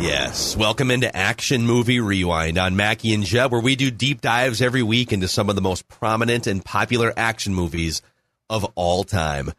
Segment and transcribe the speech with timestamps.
[0.00, 0.56] Yes.
[0.56, 4.82] Welcome into Action Movie Rewind on Mackie and Jeb, where we do deep dives every
[4.82, 8.02] week into some of the most prominent and popular action movies
[8.50, 9.52] of all time.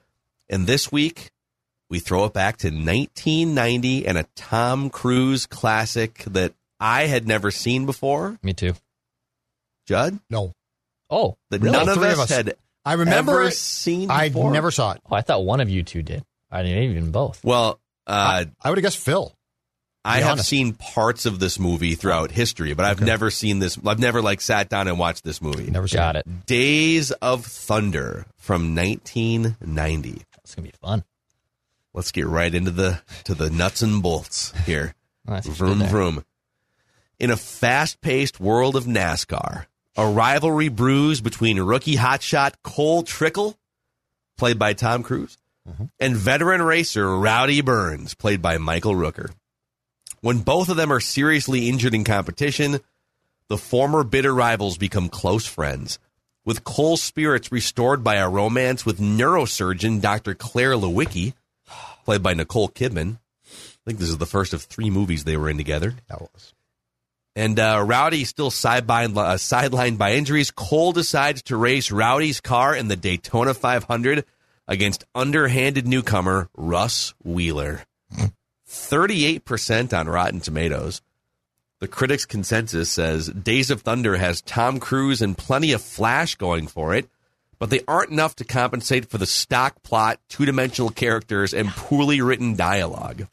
[0.49, 1.31] And this week,
[1.89, 7.49] we throw it back to 1990 and a Tom Cruise classic that I had never
[7.49, 8.37] seen before.
[8.43, 8.73] Me too.
[9.87, 10.19] Judd?
[10.29, 10.51] No.
[11.09, 11.71] Oh, That really?
[11.77, 12.29] none of us, of us.
[12.29, 13.53] had I remember ever it.
[13.53, 14.51] seen I before.
[14.51, 15.01] never saw it.
[15.09, 16.23] Oh, I thought one of you two did.
[16.51, 17.43] I didn't even both.
[17.43, 19.31] Well, uh, I would have guessed Phil.
[20.05, 20.49] I have honest.
[20.49, 23.05] seen parts of this movie throughout history, but I've Okay.
[23.05, 23.77] never seen this.
[23.85, 25.69] I've never like sat down and watched this movie.
[25.69, 26.45] Never seen Got it.
[26.45, 30.21] Days of Thunder from 1990.
[30.43, 31.03] It's gonna be fun.
[31.93, 34.93] Let's get right into the to the nuts and bolts here.
[35.27, 35.47] Nice.
[35.47, 36.23] Vroom vroom.
[37.17, 39.65] In a fast-paced world of NASCAR,
[39.97, 43.57] a rivalry brews between rookie hotshot Cole Trickle,
[44.37, 45.35] played by Tom Cruise,
[45.67, 45.85] mm-hmm.
[45.99, 49.31] and veteran racer Rowdy Burns, played by Michael Rooker.
[50.25, 52.79] When both of them are seriously injured in competition,
[53.47, 55.99] the former bitter rivals become close friends.
[56.43, 60.33] With Cole's spirits restored by a romance with neurosurgeon Dr.
[60.33, 61.35] Claire Lewicki,
[62.05, 63.19] played by Nicole Kidman.
[63.45, 65.93] I think this is the first of three movies they were in together.
[66.09, 66.55] That was.
[67.35, 70.49] And uh, Rowdy still sidelined, uh, sidelined by injuries.
[70.49, 74.25] Cole decides to race Rowdy's car in the Daytona 500
[74.67, 77.83] against underhanded newcomer Russ Wheeler.
[78.75, 81.01] 38% on Rotten Tomatoes.
[81.79, 86.67] The critics' consensus says Days of Thunder has Tom Cruise and plenty of flash going
[86.67, 87.09] for it,
[87.59, 92.21] but they aren't enough to compensate for the stock plot, two dimensional characters, and poorly
[92.21, 93.23] written dialog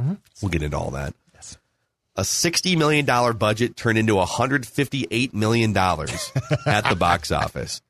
[0.00, 0.14] mm-hmm.
[0.42, 1.14] We'll get into all that.
[2.16, 3.06] A $60 million
[3.36, 5.76] budget turned into $158 million
[6.66, 7.80] at the box office.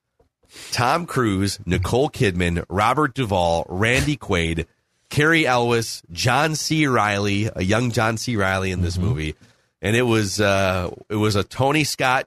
[0.70, 4.66] Tom Cruise, Nicole Kidman, Robert Duvall, Randy Quaid,
[5.10, 6.86] Cary Elwes, John C.
[6.86, 8.36] Reilly, a young John C.
[8.36, 9.34] Reilly in this movie,
[9.80, 12.26] and it was uh, it was a Tony Scott,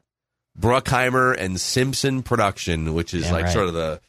[0.59, 3.53] Bruckheimer, and Simpson production, which is Damn like right.
[3.53, 4.01] sort of the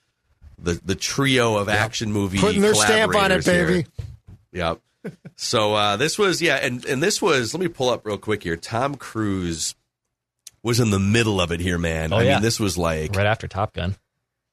[0.59, 3.67] the the trio of action movie Putting their stamp on it, collaborators here.
[3.67, 3.87] baby.
[4.53, 4.81] Yep.
[5.37, 8.43] So uh, this was yeah, and and this was let me pull up real quick
[8.43, 8.57] here.
[8.57, 9.75] Tom Cruise
[10.63, 12.13] was in the middle of it here, man.
[12.13, 12.35] Oh, I yeah.
[12.35, 13.97] mean, this was like Right after Top Gun.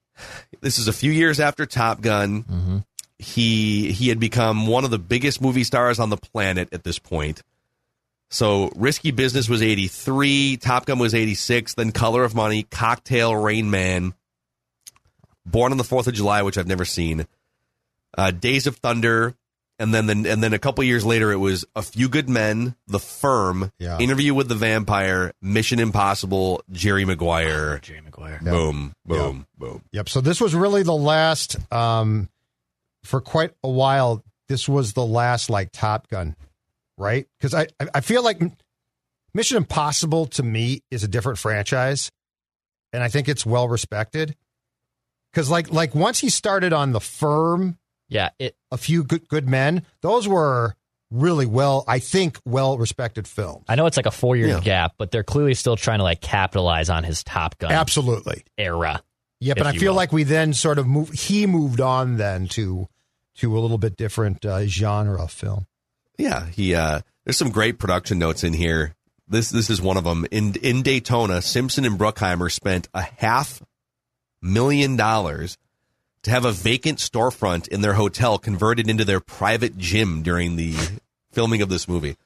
[0.61, 2.43] this is a few years after Top Gun.
[2.43, 2.77] Mm-hmm.
[3.19, 6.97] He he had become one of the biggest movie stars on the planet at this
[6.99, 7.43] point.
[8.31, 13.71] So Risky Business was 83, Top Gun was 86, then Color of Money, Cocktail, Rain
[13.71, 14.13] Man,
[15.45, 17.25] Born on the 4th of July, which I've never seen,
[18.17, 19.33] uh, Days of Thunder,
[19.79, 22.75] and then, then and then a couple years later it was A Few Good Men,
[22.87, 23.97] The Firm, Yeah.
[23.97, 27.79] Interview with the Vampire, Mission Impossible, Jerry Maguire.
[27.79, 28.39] Jerry Maguire.
[28.43, 29.81] Boom, boom, boom.
[29.91, 30.07] Yep.
[30.07, 32.29] So this was really the last, um,
[33.03, 34.23] for quite a while.
[34.47, 36.35] This was the last like Top Gun,
[36.97, 37.27] right?
[37.39, 38.41] Because I I- feel like
[39.33, 42.11] Mission Impossible to me is a different franchise,
[42.93, 44.35] and I think it's well respected.
[45.31, 47.77] Because like like once he started on the firm,
[48.09, 50.75] Yeah, it a few good good men, those were
[51.11, 53.65] really well, I think, well respected films.
[53.67, 54.59] I know it's like a four year Yeah.
[54.59, 58.43] gap, but they're clearly still trying to like capitalize on his Top Gun Absolutely.
[58.57, 59.03] era.
[59.39, 59.97] Yeah, but I feel will.
[59.97, 61.09] like we then sort of move.
[61.11, 62.87] He moved on then to
[63.37, 65.65] to a little bit different uh, genre of film.
[66.17, 68.95] Yeah, he uh there's some great production notes in here.
[69.27, 70.25] This this is one of them.
[70.31, 73.61] In in Daytona, Simpson and Bruckheimer spent a half
[74.41, 75.57] million dollars
[76.23, 80.75] to have a vacant storefront in their hotel converted into their private gym during the
[81.31, 82.17] filming of this movie.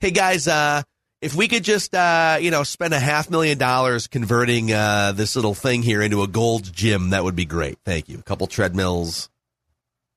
[0.00, 0.82] Hey guys, uh
[1.20, 5.36] if we could just uh you know spend a half million dollars converting uh this
[5.36, 7.78] little thing here into a gold gym, that would be great.
[7.84, 8.18] Thank you.
[8.18, 9.28] A couple treadmills.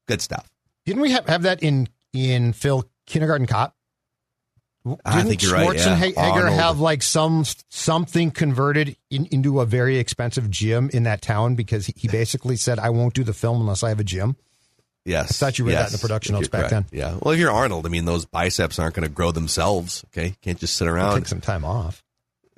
[0.08, 0.50] Good stuff.
[0.86, 3.76] Didn't we have, have that in in Phil Kindergarten Cop?
[4.84, 5.96] Didn't I think you're right, yeah.
[6.00, 11.54] Schwarzenegger have like some something converted in, into a very expensive gym in that town
[11.54, 14.38] because he, he basically said, "I won't do the film unless I have a gym."
[15.06, 15.42] Yes.
[15.42, 16.02] I thought you read that in the yes.
[16.02, 16.90] production notes back correct.
[16.92, 17.18] Yeah.
[17.20, 20.04] Well, if you're Arnold, I mean, those biceps aren't going to grow themselves.
[20.10, 20.36] Okay.
[20.42, 21.16] Can't just sit around.
[21.16, 22.04] take some time off.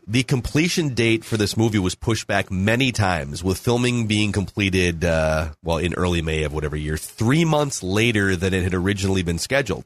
[0.05, 5.05] The completion date for this movie was pushed back many times, with filming being completed,
[5.05, 9.23] uh, well, in early May of whatever year, three months later than it had originally
[9.23, 9.85] been scheduled.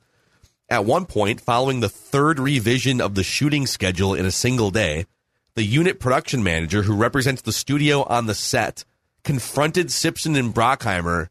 [0.69, 5.05] At one point, following the third revision of the shooting schedule in a single day,
[5.53, 8.83] the unit production manager who represents the studio on the set
[9.23, 11.27] confronted Simpson and Bruckheimer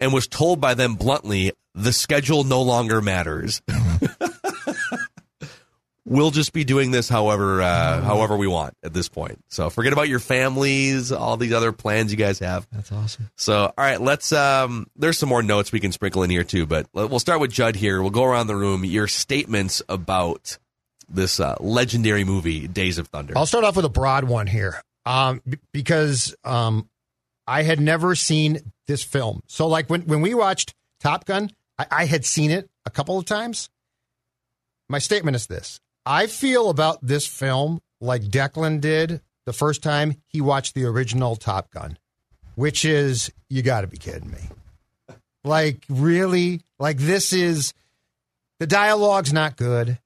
[0.00, 3.62] and was told by them bluntly, the schedule no longer matters.
[6.10, 9.38] we'll just be doing this however uh, however we want at this point.
[9.48, 12.66] So forget about your families, all these other plans you guys have.
[12.72, 13.30] That's awesome.
[13.36, 14.32] So all right, let's.
[14.32, 17.52] Um, there's some more notes we can sprinkle in here too, but we'll start with
[17.52, 18.02] Judd here.
[18.02, 18.84] We'll go around the room.
[18.84, 20.58] Your statements about
[21.08, 23.34] this uh, legendary movie, Days of Thunder.
[23.36, 25.40] I'll start off with a broad one here, um,
[25.72, 26.88] because um,
[27.46, 29.42] I had never seen this film.
[29.46, 33.18] So, like when when we watched Top Gun, I, I had seen it a couple
[33.18, 33.68] of times.
[34.88, 40.16] My statement is this: I feel about this film like Declan did the first time
[40.26, 41.98] he watched the original Top Gun,
[42.54, 45.16] which is you got to be kidding me.
[45.44, 47.72] Like really, like this is
[48.58, 49.98] the dialogue's not good.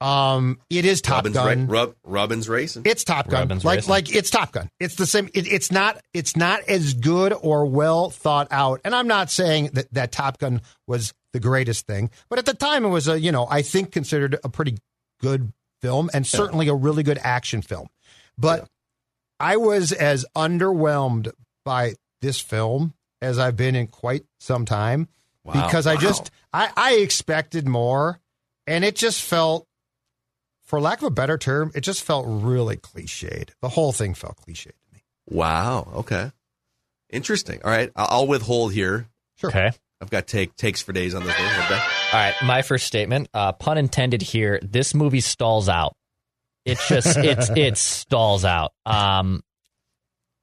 [0.00, 1.66] Um, it is Top Robin's Gun.
[1.66, 2.82] Ra- Rub, Robin's racing.
[2.86, 3.40] It's Top Gun.
[3.42, 3.90] Robin's like racing.
[3.90, 4.70] like it's Top Gun.
[4.80, 5.28] It's the same.
[5.34, 6.00] It, it's not.
[6.14, 8.80] It's not as good or well thought out.
[8.84, 12.54] And I'm not saying that that Top Gun was the greatest thing, but at the
[12.54, 14.78] time it was a you know I think considered a pretty
[15.20, 15.52] good
[15.82, 17.88] film and certainly a really good action film.
[18.38, 18.66] But
[19.38, 21.30] I was as underwhelmed
[21.64, 25.08] by this film as I've been in quite some time
[25.44, 25.66] Wow.
[25.66, 26.00] because I Wow.
[26.00, 28.18] just I, I expected more
[28.66, 29.66] and it just felt
[30.70, 34.36] for lack of a better term it just felt really cliched the whole thing felt
[34.36, 35.00] cliched to me
[35.30, 35.88] Wow.
[35.96, 36.32] Okay.
[37.08, 37.60] Interesting.
[37.64, 37.90] All right.
[37.96, 39.06] I'll, I'll withhold here.
[39.36, 39.70] sure Okay.
[40.00, 41.48] I've got take takes for days on this one.
[41.66, 41.74] Okay.
[41.74, 44.58] All right, my first statement, uh, pun intended here.
[44.62, 45.94] This movie stalls out.
[46.64, 48.72] It just it's it stalls out.
[48.86, 49.42] Um,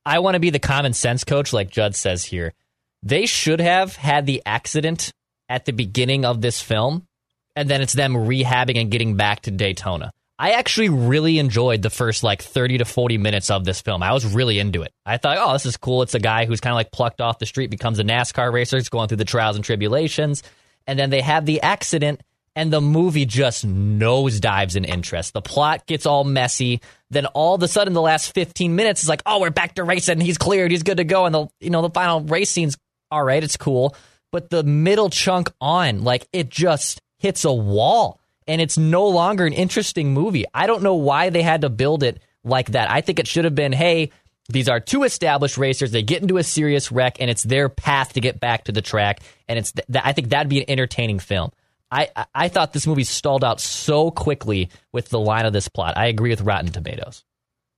[0.05, 2.53] I want to be the common sense coach, like Judd says here.
[3.01, 5.11] They should have had the accident
[5.49, 7.07] at the beginning of this film,
[7.55, 10.13] and then it's them rehabbing and getting back to Daytona.
[10.39, 14.03] I actually really enjoyed the first like 30 to 40 minutes of this film.
[14.03, 14.93] I was really into it.
[15.05, 16.03] I thought, oh, this is cool.
[16.03, 18.77] It's a guy who's kind of like plucked off the street, becomes a NASCAR racer,
[18.77, 20.43] is going through the trials and tribulations.
[20.85, 22.21] And then they have the accident,
[22.55, 25.33] and the movie just nosedives in interest.
[25.33, 26.81] The plot gets all messy.
[27.09, 29.83] Then all of a sudden, the last 15 minutes is like, oh, we're back to
[29.83, 30.19] racing.
[30.21, 30.71] He's cleared.
[30.71, 31.25] He's good to go.
[31.25, 32.77] And the you know the final race scene's
[33.11, 33.43] all right.
[33.43, 33.95] It's cool.
[34.31, 39.45] But the middle chunk on, like, it just hits a wall and it's no longer
[39.45, 40.45] an interesting movie.
[40.53, 42.89] I don't know why they had to build it like that.
[42.89, 44.11] I think it should have been, hey,
[44.49, 45.91] these are two established racers.
[45.91, 48.81] They get into a serious wreck, and it's their path to get back to the
[48.81, 49.19] track.
[49.47, 51.51] And it's th- I think that'd be an entertaining film.
[51.91, 55.67] I, I I thought this movie stalled out so quickly with the line of this
[55.67, 55.97] plot.
[55.97, 57.23] I agree with Rotten Tomatoes.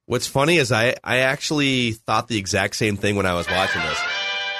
[0.05, 3.81] What's funny is I, I actually thought the exact same thing when I was watching
[3.81, 3.99] this.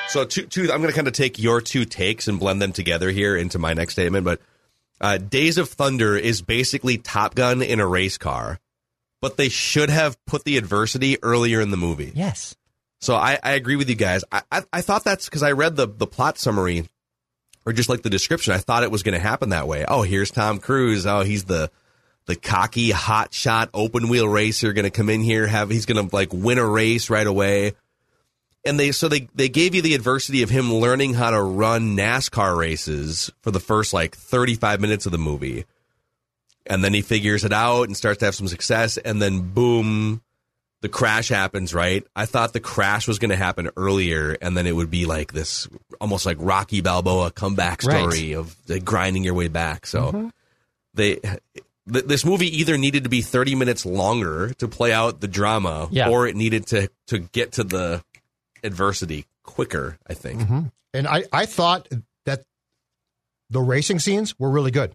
[0.10, 2.72] So two, two I'm going to kind of take your two takes and blend them
[2.72, 4.26] together here into my next statement.
[4.26, 4.42] But
[5.02, 8.60] uh, Days of Thunder is basically Top Gun in a race car,
[9.22, 12.12] but they should have put the adversity earlier in the movie.
[12.16, 12.56] Yes.
[13.02, 14.24] So I, I agree with you guys.
[14.32, 16.88] I, I, I thought that's because I read the, the plot summary
[17.66, 18.54] or just like the description.
[18.54, 19.86] I thought it was going to happen that way.
[19.88, 21.06] Oh, here's Tom Cruise.
[21.06, 21.72] Oh, he's the
[22.26, 26.08] the cocky hot shot open wheel racer going to come in here have he's going
[26.10, 27.74] to like win a race right away.
[28.66, 31.96] And they so they they gave you the adversity of him learning how to run
[31.96, 35.66] NASCAR races for the first like 35 minutes of the movie.
[36.66, 40.22] And then he figures it out and starts to have some success and then boom
[40.82, 42.06] the crash happens, right?
[42.16, 45.34] I thought the crash was going to happen earlier, and then it would be like
[45.34, 45.68] this,
[46.00, 49.86] almost like Rocky Balboa comeback story of like, grinding your way back.
[49.86, 50.28] So mm-hmm.
[50.94, 55.28] they, th- this movie either needed to be thirty minutes longer to play out the
[55.28, 56.10] drama, Yeah.
[56.10, 58.02] or it needed to to get to the
[58.64, 59.98] adversity quicker.
[60.08, 60.42] I think.
[60.42, 60.60] Mm-hmm.
[60.94, 61.88] and i i thought
[62.26, 62.44] that
[63.50, 64.94] the racing scenes were really good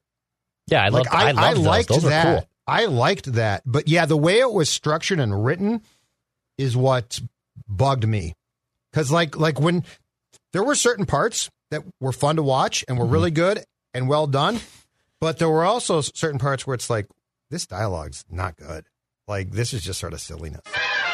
[0.69, 1.07] Yeah, I love.
[1.07, 1.67] like i, I, love those.
[1.67, 2.49] liked Those are that cool.
[2.67, 5.83] i liked that but yeah the way it was structured and written
[6.59, 7.21] is what
[7.69, 8.35] bugged me
[8.93, 9.85] because like like when
[10.53, 13.15] there were certain parts that were fun to watch and were mm-hmm.
[13.15, 14.61] really good and well done
[15.21, 17.07] but there were also certain parts where it's like
[17.51, 18.85] this dialogue's not good
[19.27, 20.63] like this is just sort of silliness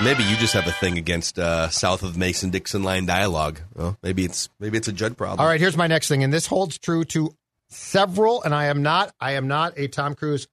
[0.03, 3.61] Maybe you just have a thing against uh, south of Mason Dixon line dialogue.
[3.75, 5.41] Well, maybe it's maybe it's a Judd problem.
[5.41, 7.35] All right, here's my next thing, and this holds true to
[7.69, 8.43] several.
[8.43, 10.49] And I am not, I am not a Tom Cruise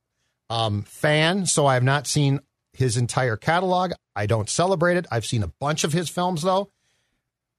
[0.50, 2.42] um, fan, so I have not seen
[2.74, 3.94] his entire catalog.
[4.18, 5.08] I don't celebrate it.
[5.10, 6.70] I've seen a bunch of his films, though.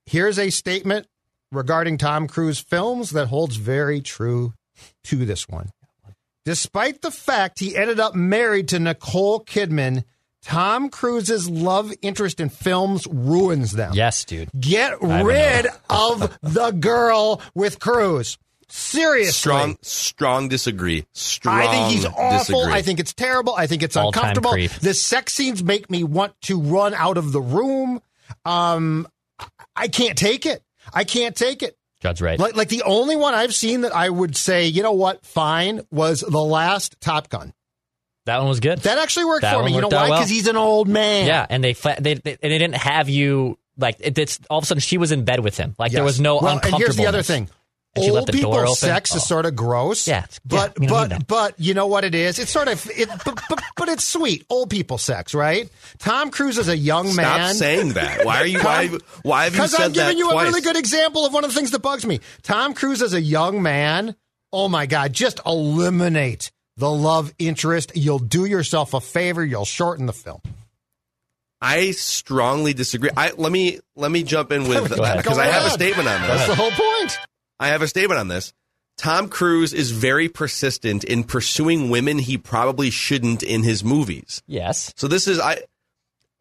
[0.05, 1.07] Here's a statement
[1.51, 4.53] regarding Tom Cruise films that holds very true
[5.05, 5.69] to this one.
[6.45, 10.03] Despite the fact he ended up married to Nicole Kidman,
[10.43, 13.91] Tom Cruise's love interest in films ruins them.
[13.93, 14.49] Yes, dude.
[14.59, 18.37] Get rid of the girl with Cruise.
[18.71, 19.31] Seriously.
[19.31, 21.05] Strong, strong disagree.
[21.13, 21.57] Strong.
[21.59, 22.37] I think he's awful.
[22.61, 22.73] disagree.
[22.73, 23.55] I think it's terrible.
[23.55, 24.51] I think it's All-time uncomfortable.
[24.51, 24.71] creep.
[24.71, 27.99] The sex scenes make me want to run out of the room.
[28.45, 29.07] Um,
[29.75, 30.61] I can't take it.
[30.93, 31.77] I can't take it.
[32.01, 32.39] Judd's right.
[32.39, 35.81] Like, like the only one I've seen that I would say, you know what, fine,
[35.91, 37.53] was the last Top Gun.
[38.29, 38.79] That one was good.
[38.79, 39.63] That actually worked That for me.
[39.63, 40.09] one You know worked out why?
[40.11, 40.19] well.
[40.19, 41.27] Because he's an old man.
[41.27, 44.63] yeah, and they, they, they and they didn't have you like it, it's all of
[44.63, 45.75] a sudden she was in bed with him.
[45.77, 47.49] Like there was no well, and here's the other thing.
[47.95, 48.75] And Old left the people door open.
[48.75, 49.25] sex is Oh.
[49.25, 50.07] sort of gross.
[50.07, 51.27] Yeah, it's- but yeah, we don't need but that.
[51.27, 52.37] but you know what it is?
[52.37, 54.45] It's sort of it, but, but but it's sweet.
[54.47, 55.67] Old people sex, right?
[55.97, 57.55] Tom Cruise is a young Stop man.
[57.55, 58.25] saying that.
[58.27, 58.59] Why are you?
[58.63, 58.89] Why?
[59.23, 59.71] Why have you said that?
[59.71, 60.43] Because I'm giving you twice?
[60.45, 62.19] a really good example of one of the things that bugs me.
[62.43, 64.15] Tom Cruise is a young man.
[64.53, 65.11] Oh my God!
[65.11, 67.91] Just eliminate the love interest.
[67.95, 69.43] You'll do yourself a favor.
[69.45, 70.41] You'll shorten the film.
[71.61, 73.09] I strongly disagree.
[73.15, 76.29] I let me let me jump in with because I have a statement on this.
[76.29, 77.19] That's the whole point.
[77.59, 78.53] I have a statement on this.
[78.97, 84.41] Tom Cruise is very persistent in pursuing women he probably shouldn't in his movies.
[84.47, 84.93] Yes.
[84.95, 85.63] So this is I.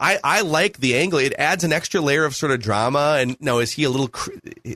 [0.01, 1.19] I, I like the angle.
[1.19, 3.17] It adds an extra layer of sort of drama.
[3.19, 4.07] And no, is he a little?
[4.07, 4.31] Cre-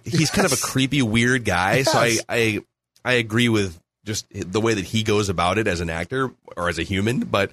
[0.04, 1.82] he's kind of a creepy, weird guy.
[1.82, 2.60] So I, I
[3.04, 6.68] I agree with just the way that he goes about it as an actor or
[6.68, 7.20] as a human.
[7.20, 7.50] But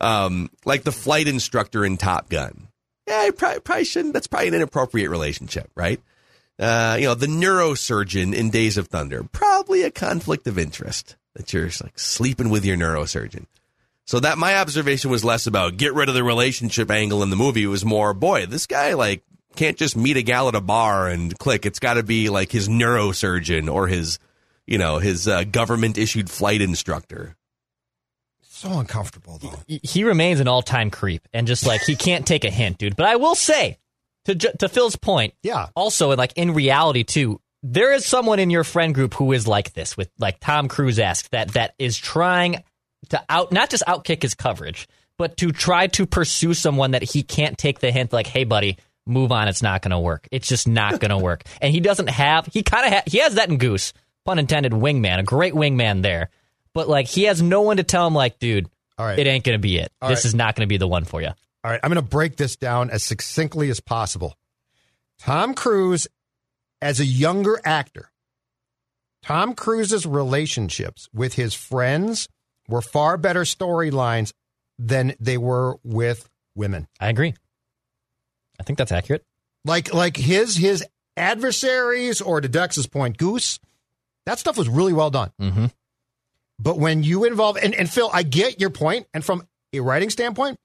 [0.00, 2.68] um, like the flight instructor in Top Gun,
[3.06, 4.14] yeah, I probably, probably shouldn't.
[4.14, 6.00] That's probably an inappropriate relationship, right?
[6.58, 11.52] Uh, you know, the neurosurgeon in Days of Thunder, probably a conflict of interest that
[11.52, 13.46] you're like sleeping with your neurosurgeon.
[14.04, 17.36] So that my observation was less about get rid of the relationship angle in the
[17.36, 17.62] movie.
[17.62, 19.22] It was more, boy, this guy like
[19.54, 21.66] can't just meet a gal at a bar and click.
[21.66, 24.18] It's got to be like his neurosurgeon or his,
[24.68, 27.34] you know, his uh, government issued flight instructor.
[28.42, 29.54] So uncomfortable though.
[29.66, 32.96] He- He remains an all-time creep and just like he can't take a hint, dude.
[32.96, 33.78] But I will say
[34.24, 35.68] to to Phil's point, Yeah.
[35.76, 39.72] also like in reality too there is someone in your friend group who is like
[39.72, 42.62] this with like tom cruise esque that that is trying
[43.08, 44.86] to out not just outkick his coverage
[45.18, 48.76] but to try to pursue someone that he can't take the hint like hey buddy
[49.06, 51.80] move on it's not going to work it's just not going to work and he
[51.80, 53.92] doesn't have he kind of ha- he has that in goose
[54.28, 56.28] pun intended wingman a great wingman there
[56.74, 58.68] but like he has no one to tell him like dude
[58.98, 59.18] All right.
[59.18, 60.24] it ain't going to be it All this right.
[60.26, 61.28] is not going to be the one for you
[61.64, 64.36] All right, I'm going to break this down as succinctly as possible.
[65.18, 66.06] Tom Cruise,
[66.80, 68.10] as a younger actor,
[69.22, 72.28] Tom Cruise's relationships with his friends
[72.68, 74.32] were far better storylines
[74.78, 76.86] than they were with women.
[77.00, 77.34] i agree
[78.60, 79.24] i think that's accurate
[79.64, 80.84] Like like his his
[81.16, 83.58] adversaries, or to Dex's point, Goose.
[84.28, 85.30] That stuff was really well done.
[85.40, 85.66] mm-hmm
[86.58, 90.10] But when you involve and, and Phil, I get your point, and from a writing
[90.10, 90.58] standpoint,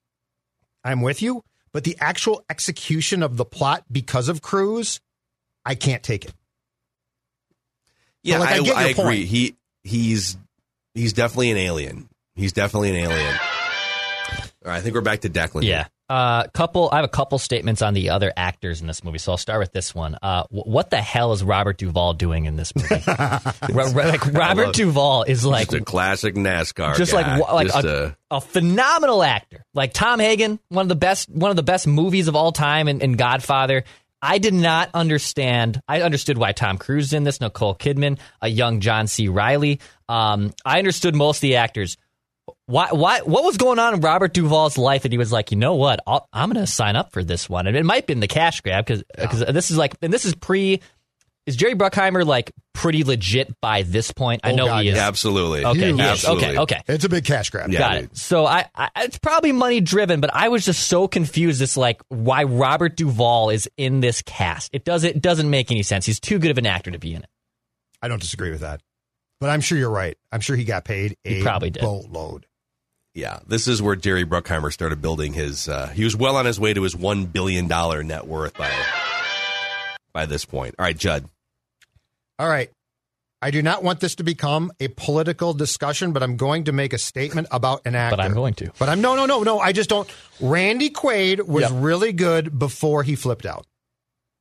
[0.83, 1.45] I'm with you.
[1.71, 4.99] But the actual execution of the plot because of Cruise,
[5.65, 6.33] I can't take it.
[8.21, 9.03] Yeah, like, I I, get your I agree.
[9.03, 9.19] point.
[9.27, 10.37] He he's
[10.93, 12.09] he's definitely an alien.
[12.35, 13.35] He's definitely an alien.
[14.65, 15.63] All right, I think we're back to Declan.
[15.63, 15.87] Yeah.
[16.13, 16.89] Uh, couple.
[16.91, 19.59] I have a couple statements on the other actors in this movie, so I'll start
[19.59, 20.15] with this one.
[20.21, 23.01] Uh, wh- what the hell is Robert Duvall doing in this movie?
[23.71, 26.97] Ro- ro- like Robert Duvall is like just a classic NASCAR.
[26.97, 27.37] just guy.
[27.39, 29.65] like like Just a, a phenomenal actor.
[29.73, 32.87] Like Tom Hagen, one of the best one of the best movies of all time
[32.87, 33.83] in, in Godfather.
[34.21, 35.81] I did not understand.
[35.87, 39.29] I understood why Tom Cruise is in this, Nicole Kidman, a young John C.
[39.29, 39.81] Reilly.
[40.07, 41.97] Um, I understood most of the actors.
[42.65, 42.89] Why?
[42.91, 43.19] Why?
[43.21, 45.99] What was going on in Robert Duvall's life that he was like, you know what?
[46.07, 48.27] I'll, I'm going to sign up for this one, and it might be in the
[48.27, 50.81] cash grab because this is like, and this is pre.
[51.45, 54.39] Is Jerry Bruckheimer like pretty legit by this point?
[54.45, 54.95] I Oh, know God, he is.
[54.95, 55.65] yeah, absolutely.
[55.65, 55.95] Okay, Huge.
[55.99, 56.07] he is.
[56.11, 56.47] Absolutely.
[56.47, 56.81] okay, okay.
[56.87, 57.69] It's a big cash grab.
[57.69, 57.79] Yeah.
[57.79, 58.03] Got dude.
[58.05, 58.17] it.
[58.17, 61.61] So I, I, it's probably money driven, but I was just so confused.
[61.61, 64.69] It's like why Robert Duvall is in this cast.
[64.73, 66.05] It doesn't it doesn't make any sense.
[66.05, 67.29] He's too good of an actor to be in it.
[68.01, 68.79] I don't disagree with that.
[69.43, 70.17] But I'm sure you're right.
[70.31, 71.81] I'm sure he got paid a He probably did.
[71.83, 72.45] boatload.
[73.13, 75.67] Yeah, this is where Jerry Bruckheimer started building his.
[75.69, 78.71] Uh, he was well on his way to his one billion dollar net worth by
[80.13, 80.75] by this point.
[80.79, 81.27] All right, Judd.
[82.39, 82.69] All right.
[83.41, 86.93] I do not want this to become a political discussion, but I'm going to make
[86.93, 88.15] a statement about an actor.
[88.15, 88.71] But I'm going to.
[88.79, 89.59] But I'm no, no, no, no.
[89.59, 90.09] I just don't.
[90.39, 91.71] Randy Quaid was Yep.
[91.75, 93.67] really good before he flipped out.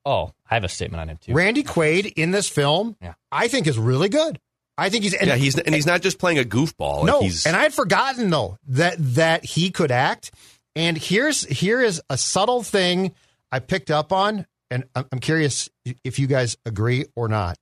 [0.06, 1.32] Oh, I have a statement on him too.
[1.32, 3.14] Randy Quaid in this film, Yeah.
[3.32, 4.38] I think is really good.
[4.78, 6.98] I think he's and, yeah, he's and he's not just playing a goofball.
[6.98, 10.32] Like, no, he's and I had forgotten though that that he could act.
[10.74, 13.14] And here's here is a subtle thing
[13.50, 15.68] I picked up on, and I'm I'm curious
[16.04, 17.56] if you guys agree or not.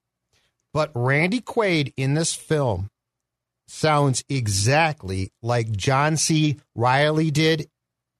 [0.73, 2.89] But Randy Quaid in this film
[3.67, 6.59] sounds exactly like John C.
[6.77, 7.69] Reilly did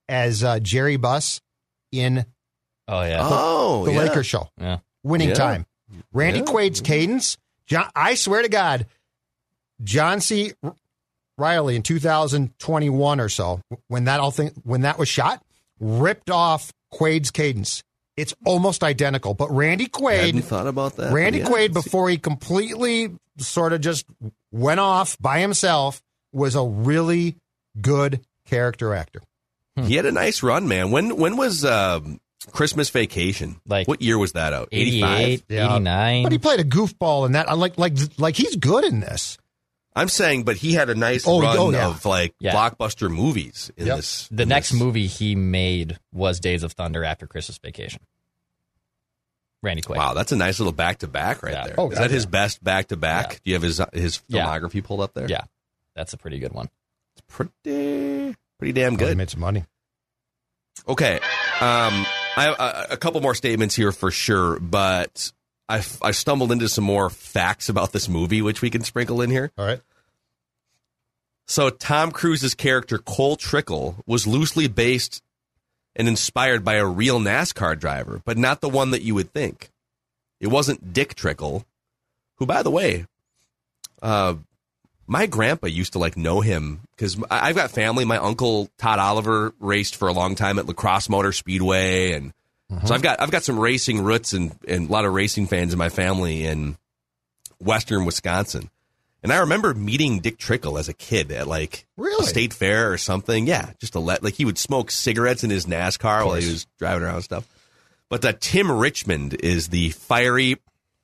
[0.09, 1.39] as uh, Jerry Buss
[1.93, 2.25] in
[2.89, 3.19] Oh yeah.
[3.21, 3.99] oh the yeah.
[3.99, 4.49] Lakers show.
[4.59, 4.79] Yeah.
[5.03, 5.35] Winning Yeah.
[5.35, 5.65] time.
[6.13, 6.45] Randy Yeah.
[6.45, 7.37] Quaid's cadence.
[7.71, 8.85] John, I swear to God,
[9.81, 10.51] John C.
[11.37, 15.41] Reilly in 2021 or so, when that all thing when that was shot,
[15.79, 17.81] ripped off Quaid's cadence.
[18.17, 19.35] It's almost identical.
[19.35, 21.13] But Randy Quaid, thought about that.
[21.13, 21.45] Randy Yeah.
[21.45, 24.05] Quaid, before he completely sort of just
[24.51, 26.01] went off by himself,
[26.33, 27.37] was a really
[27.79, 29.21] good character actor.
[29.81, 30.91] He had a nice run, man.
[30.91, 32.19] When when was um
[32.51, 33.61] Christmas Vacation?
[33.67, 34.69] Like what year was that out?
[34.71, 35.65] 88, Yeah.
[35.75, 36.23] 89.
[36.23, 37.49] But he played a goofball in that.
[37.49, 39.37] I'm like, like, like he's good in this.
[39.95, 41.87] I'm saying, but he had a nice Oh, run oh, yeah.
[41.89, 42.53] of like Yeah.
[42.53, 43.95] blockbuster movies in Yep.
[43.97, 44.27] this.
[44.31, 44.79] the in next this.
[44.79, 48.01] movie he made was Days of Thunder after Christmas Vacation.
[49.63, 49.97] Randy Quaid.
[49.97, 51.65] Wow, that's a nice little back to back right Yeah.
[51.67, 51.75] there.
[51.77, 53.41] Oh, Is God, that his best back to back?
[53.43, 54.45] Do you have his his Yeah.
[54.47, 55.27] filmography pulled up there?
[55.29, 55.41] Yeah.
[55.95, 56.69] That's a pretty good one.
[57.13, 59.17] it's pretty pretty damn Oh, he good.
[59.17, 59.65] made some money.
[60.87, 61.19] Okay,
[61.59, 65.31] um, I have a, a couple more statements here for sure, but
[65.67, 69.29] I I stumbled into some more facts about this movie, which we can sprinkle in
[69.29, 69.51] here.
[69.57, 69.81] All right.
[71.47, 75.21] So Tom Cruise's character Cole Trickle was loosely based
[75.95, 79.69] and inspired by a real NASCAR driver, but not the one that you would think.
[80.39, 81.65] It wasn't Dick Trickle,
[82.37, 83.05] who, by the way,
[84.01, 84.35] uh,
[85.07, 88.05] my grandpa used to like know him because I've got family.
[88.05, 92.33] My uncle Todd Oliver raced for a long time at La Crosse Motor Speedway, and
[92.85, 95.73] so I've got I've got some racing roots and, and a lot of racing fans
[95.73, 96.77] in my family in
[97.59, 98.69] Western Wisconsin.
[99.23, 102.23] And I remember meeting Dick Trickle as a kid at like Really?
[102.25, 103.45] a state fair or something.
[103.45, 106.65] Yeah, just to let like he would smoke cigarettes in his NASCAR while he was
[106.79, 107.47] driving around and stuff.
[108.09, 110.57] But uh, Tim Richmond is the fiery,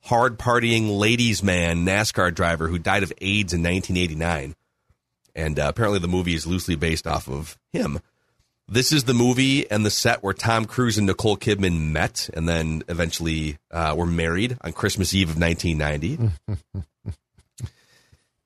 [0.08, 4.54] hard partying ladies man NASCAR driver who died of AIDS in 1989.
[5.34, 8.00] And uh, apparently the movie is loosely based off of him.
[8.66, 12.48] This is the movie and the set where Tom Cruise and Nicole Kidman met and
[12.48, 16.32] then eventually uh, were married on Christmas Eve of 1990.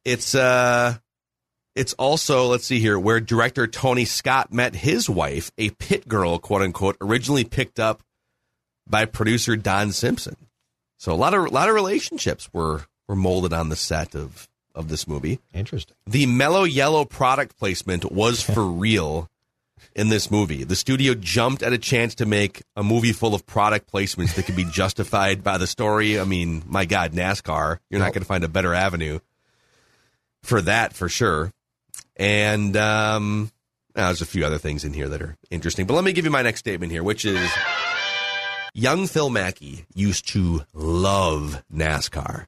[0.05, 0.97] it's uh
[1.77, 6.41] it's also let's see here where director Tony Scott met his wife, a pit girl,
[6.41, 8.03] quote unquote, originally picked up
[8.89, 10.37] by producer Don Simpson.
[11.03, 14.49] So a lot of a lot of relationships were were molded on the set of
[14.73, 15.41] of this movie.
[15.53, 15.97] Interesting.
[16.07, 19.29] The Mello Yello product placement was for real
[19.97, 20.63] in this movie.
[20.63, 24.47] The studio jumped at a chance to make a movie full of product placements that
[24.47, 26.21] could be justified by the story.
[26.21, 29.19] I mean, my God, NASCAR, you're not going to find a better avenue
[30.45, 31.53] for that for sure.
[32.15, 33.51] And um,
[33.95, 35.85] there's a few other things in here that are interesting.
[35.85, 37.51] But let me give you my next statement here, which is
[38.75, 42.47] young Phil Mackey used to love NASCAR.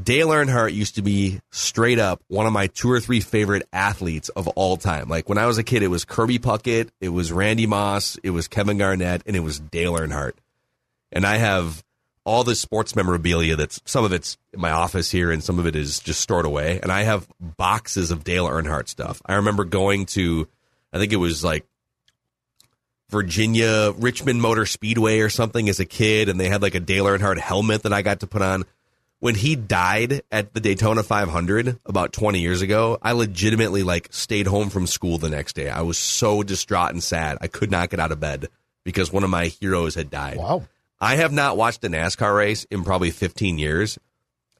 [0.00, 4.28] Dale Earnhardt used to be straight up one of my two or three favorite athletes
[4.28, 5.08] of all time.
[5.08, 8.30] Like when I was a kid, it was Kirby Puckett, it was Randy Moss, it
[8.30, 10.34] was Kevin Garnett, and it was Dale Earnhardt.
[11.10, 11.82] And I have
[12.24, 15.66] all this sports memorabilia that's some of it's in my office here and some of
[15.66, 16.78] it is just stored away.
[16.80, 19.20] And I have boxes of Dale Earnhardt stuff.
[19.26, 20.46] I remember going to,
[20.92, 21.64] I think it was like
[23.10, 27.06] Virginia Richmond Motor Speedway or something as a kid, and they had like a Dale
[27.06, 28.64] Earnhardt helmet that I got to put on.
[29.20, 34.46] When he died at the Daytona 500 about 20 years ago, I legitimately like stayed
[34.46, 35.68] home from school the next day.
[35.68, 37.38] I was so distraught and sad.
[37.40, 38.46] I could not get out of bed
[38.84, 40.36] because one of my heroes had died.
[40.36, 40.68] Wow.
[41.00, 43.98] I have not watched a NASCAR race in probably 15 years.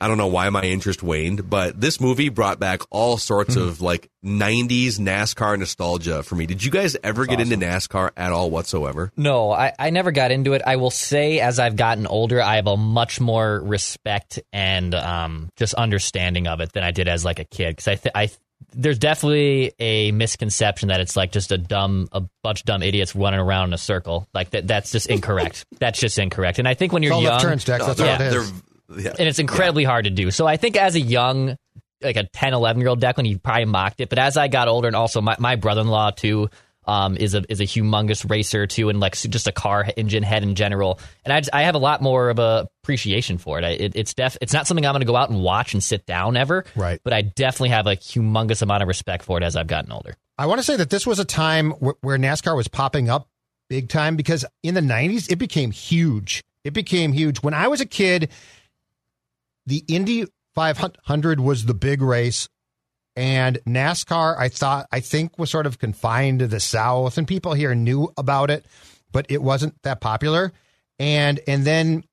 [0.00, 3.62] I don't know why my interest waned, but this movie brought back all sorts Hmm.
[3.62, 6.46] of like 90s NASCAR nostalgia for me.
[6.46, 9.12] Did you guys ever get into NASCAR at all whatsoever?
[9.16, 10.62] No, I, I never got into it.
[10.66, 15.50] I will say, as I've gotten older, I have a much more respect and um,
[15.56, 17.70] just understanding of it than I did as like a kid.
[17.76, 18.30] Because I, th- I,
[18.74, 23.14] there's definitely a misconception that it's like just a dumb, a bunch of dumb idiots
[23.16, 24.28] running around in a circle.
[24.34, 25.64] Like that, that's just incorrect.
[25.78, 26.58] that's just incorrect.
[26.58, 27.86] And I think when you're All young, left turns, Dex.
[27.86, 28.14] That's Yeah.
[28.16, 28.52] all it is.
[28.52, 28.60] They're-
[28.96, 29.14] yeah.
[29.18, 30.30] and it's incredibly hard to do.
[30.30, 31.56] So I think as a young,
[32.02, 34.08] like a 10, 11 year old Declan, he probably mocked it.
[34.08, 36.50] But as I got older, and also my, my brother in law too,
[36.86, 40.42] um, is a is a humongous racer too, and like just a car engine head
[40.42, 40.98] in general.
[41.22, 43.64] And I, just, I have a lot more of a appreciation for it.
[43.64, 45.84] I, it it's def it's not something I'm going to go out and watch and
[45.84, 46.64] sit down ever.
[46.74, 46.98] Right.
[47.04, 50.14] But I definitely have a humongous amount of respect for it as I've gotten older.
[50.38, 53.28] I want to say that this was a time wh- where NASCAR was popping up
[53.68, 56.42] big time because in the 90s, it became huge.
[56.64, 57.42] It became huge.
[57.42, 58.30] When I was a kid,
[59.68, 62.48] the Indy 500 was the big race.
[63.14, 67.52] And NASCAR, I thought, I think was sort of confined to the South, and people
[67.52, 68.64] here knew about it,
[69.10, 70.52] but it wasn't that popular.
[71.00, 72.04] And and then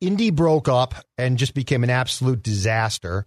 [0.00, 3.24] Indy broke up and just became an absolute disaster.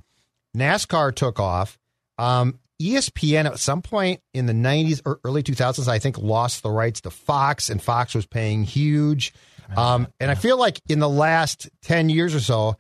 [0.55, 1.79] NASCAR took off.
[2.17, 6.69] Um, ESPN at some point in the 90s or early 2000s, I think, lost the
[6.69, 9.33] rights to Fox, and Fox was paying huge.
[9.75, 12.75] Um, and I feel like in the last 10 years or so,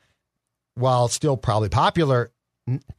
[0.75, 2.31] while still probably popular,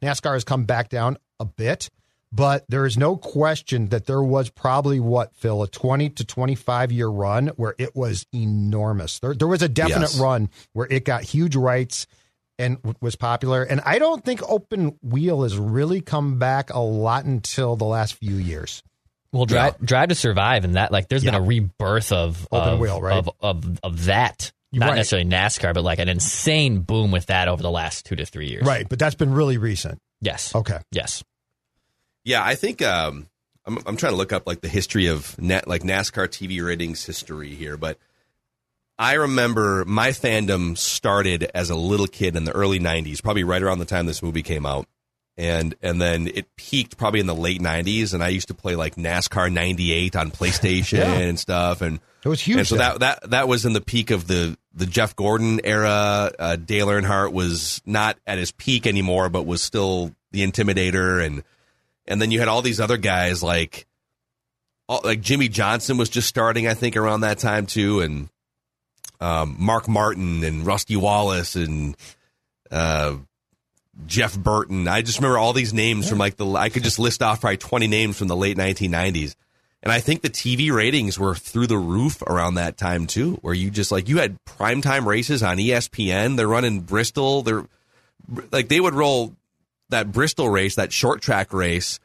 [0.02, 1.90] NASCAR has come back down a bit.
[2.32, 6.90] But there is no question that there was probably what, Phil, a 20 to 25
[6.92, 9.20] year run where it was enormous.
[9.20, 10.18] There, there was a definite Yes.
[10.18, 12.06] run where it got huge rights
[12.58, 13.62] and w- was popular.
[13.62, 18.14] And I don't think open wheel has really come back a lot until the last
[18.14, 18.82] few years.
[19.32, 22.78] Well, drive drive to survive, and that like there's been a rebirth of Open of,
[22.80, 23.16] wheel, right?
[23.18, 24.52] of, of of that.
[24.72, 24.96] You're Not right.
[24.96, 28.48] necessarily NASCAR, but like an insane boom with that over the last two to three
[28.48, 28.64] years.
[28.66, 29.98] Right, but that's been really recent.
[30.20, 30.54] Yes.
[30.54, 30.78] Okay.
[30.90, 31.22] Yes.
[32.24, 33.28] Yeah, I think um,
[33.64, 37.04] I'm, I'm trying to look up like the history of net, like NASCAR TV ratings
[37.04, 37.98] history here, but
[38.98, 43.62] I remember my fandom started as a little kid in the early '90s, probably right
[43.62, 44.86] around the time this movie came out,
[45.36, 48.74] and and then it peaked probably in the late '90s, and I used to play
[48.74, 51.12] like NASCAR '98 on PlayStation Yeah.
[51.14, 52.58] and stuff, and It was huge.
[52.58, 52.98] and so then.
[52.98, 56.32] that that that was in the peak of the the Jeff Gordon era.
[56.36, 61.44] Uh, Dale Earnhardt was not at his peak anymore, but was still the Intimidator, and
[62.04, 63.86] and then you had all these other guys like
[64.88, 68.28] all, like Jimmie Johnson was just starting, I think, around that time too, and
[69.20, 71.96] um, Mark Martin and Rusty Wallace and
[72.72, 73.18] uh,
[74.06, 74.88] Jeff Burton.
[74.88, 77.58] I just remember all these names from like the I could just list off probably
[77.58, 79.36] twenty names from the late 1990s.
[79.86, 83.54] And I think the TV ratings were through the roof around that time too, where
[83.54, 86.36] you just like you had primetime races on ESPN.
[86.36, 87.42] They're running Bristol.
[87.42, 87.64] They're
[88.50, 89.36] like they would roll
[89.90, 92.00] that Bristol race, that short track race,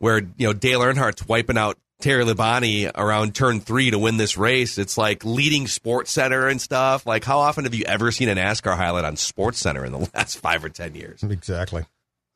[0.00, 4.36] where you know Dale Earnhardt's wiping out Terry Labonte around turn three to win this
[4.36, 4.76] race.
[4.76, 7.06] It's like leading SportsCenter and stuff.
[7.06, 10.40] Like, how often have you ever seen a NASCAR highlight on SportsCenter in the last
[10.40, 11.22] five or ten years?
[11.22, 11.86] exactly.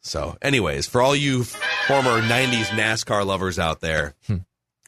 [0.01, 4.37] So, anyways, for all you former '90s NASCAR lovers out there, hmm.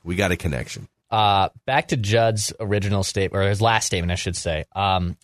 [0.05, 0.89] We got a connection.
[1.11, 4.65] Uh, back to Judd's original statement, or his last statement, I should say.
[4.75, 5.17] Um,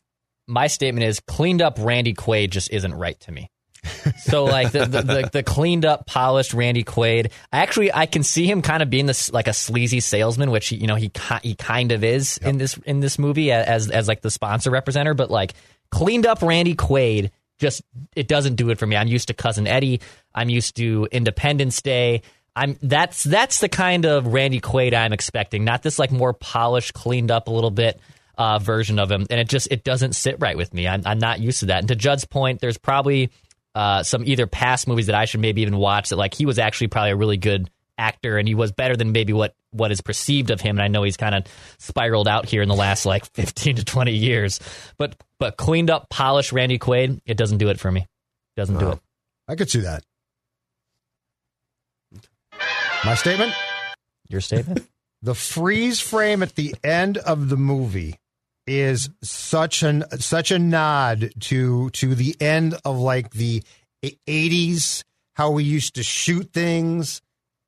[0.46, 3.50] my statement is cleaned up Randy Quaid just isn't right to me.
[4.24, 7.30] so like the, the, the, the cleaned up, polished Randy Quaid.
[7.52, 10.68] I actually, I can see him kind of being this like a sleazy salesman, which
[10.68, 11.10] he, you know he
[11.42, 15.16] he kind of is in this in this movie as as like the sponsor representative.
[15.16, 15.54] But like
[15.90, 17.82] cleaned up Randy Quaid, just
[18.14, 18.96] it doesn't do it for me.
[18.96, 20.00] I'm used to Cousin Eddie.
[20.34, 22.22] I'm used to Independence Day.
[22.56, 26.94] I'm that's that's the kind of Randy Quaid I'm expecting, not this like more polished,
[26.94, 28.00] cleaned up a little bit
[28.38, 29.26] uh, version of him.
[29.30, 30.88] And it just it doesn't sit right with me.
[30.88, 31.80] I'm, I'm not used to that.
[31.80, 33.30] And to Judd's point, there's probably
[33.74, 36.58] uh, some either past movies that I should maybe even watch that like he was
[36.58, 40.00] actually probably a really good actor and he was better than maybe what what is
[40.02, 41.44] perceived of him and I know he's kind of
[41.78, 44.60] spiraled out here in the last like 15 to 20 years
[44.98, 48.06] but but cleaned up polished Randy Quaid it doesn't do it for me
[48.54, 48.98] doesn't do it
[49.48, 50.02] I could see that.
[53.06, 53.52] My statement
[54.28, 54.84] your statement
[55.22, 58.16] the freeze frame at the end of the movie
[58.66, 63.62] is such an such a nod to to the end of like the
[64.04, 65.04] 80s
[65.36, 67.22] how we used to shoot things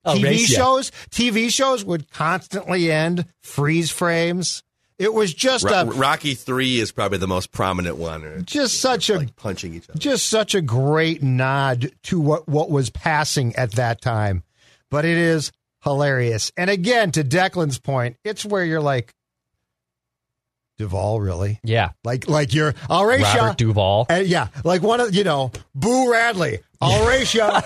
[0.05, 0.59] Oh, TV race, yeah.
[0.59, 4.63] shows TV shows would constantly end freeze frames
[4.99, 8.43] it was just Ro- a Rocky Three is probably the most prominent one.
[8.45, 9.99] just such a like punching each other.
[9.99, 14.43] just such a great nod to what what was passing at that time
[14.91, 16.53] but it is hilarious.
[16.57, 19.13] And again to Declan's point it's where you're like
[20.79, 21.59] Duvall really?
[21.65, 21.91] Yeah.
[22.05, 22.75] Like like you're
[23.05, 23.53] right Robert Shaw.
[23.55, 24.07] Duvall.
[24.09, 26.61] And yeah like one of you know Boo Radley.
[27.25, 27.61] Shaw.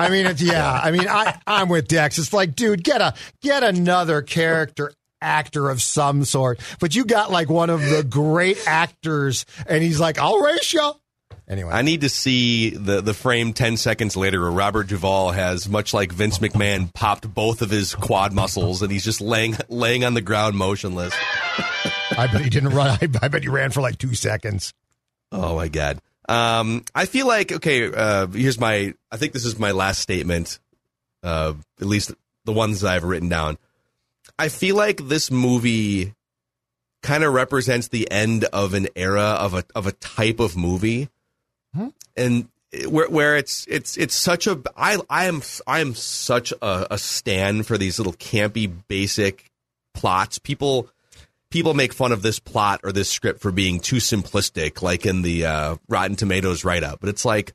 [0.00, 2.18] I mean it's yeah I mean I I'm with Dex.
[2.18, 6.58] It's like dude get a get another character actor of some sort.
[6.80, 10.16] But you got like one of the great actors and he's like
[10.62, 10.94] Shaw.
[11.52, 15.68] Anyway I need to see the the frame ten seconds later where Robert Duvall has,
[15.68, 20.04] much like Vince McMahon, popped both of his quad muscles and he's just laying laying
[20.04, 21.14] on the ground motionless.
[22.16, 22.98] I bet he didn't run.
[23.00, 24.74] I, I bet he ran for like two seconds.
[25.30, 26.00] Oh my god.
[26.28, 27.92] Um, I feel like okay.
[27.92, 28.94] Uh, here's my.
[29.10, 30.58] I think this is my last statement.
[31.22, 32.12] Uh, at least
[32.44, 33.58] the ones that I've written down.
[34.38, 36.14] I feel like this movie
[37.02, 41.08] kind of represents the end of an era of a of a type of movie,
[42.16, 42.48] and
[42.88, 46.98] where where it's it's it's such a I I am I am such a, a
[46.98, 49.50] stand for these little campy basic
[49.94, 50.38] plots.
[50.38, 50.88] People
[51.52, 55.22] people make fun of this plot or this script for being too simplistic, like in
[55.22, 56.98] the uh, Rotten Tomatoes write up.
[57.00, 57.52] But it's like,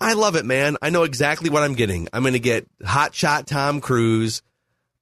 [0.00, 0.78] I love it, man.
[0.82, 2.08] I know exactly what I'm getting.
[2.12, 4.42] I'm going to get hotshot Tom Cruise.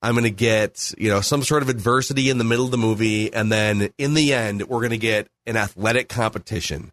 [0.03, 2.79] I'm going to get, you know, some sort of adversity in the middle of the
[2.79, 3.33] movie.
[3.33, 6.93] And then in the end, we're going to get an athletic competition.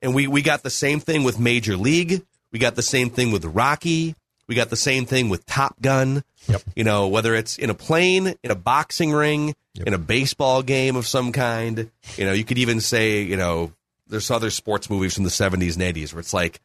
[0.00, 2.22] And we, we got the same thing with Major League.
[2.52, 4.14] We got the same thing with Rocky.
[4.46, 6.24] We got the same thing with Top Gun.
[6.48, 6.62] Yep.
[6.74, 9.54] You know, whether it's in a plane, in a boxing ring,
[9.86, 11.90] in a baseball game of some kind.
[12.16, 13.72] You know, you could even say, you know,
[14.06, 16.60] there's other sports movies from the 70s and 80s where it's like,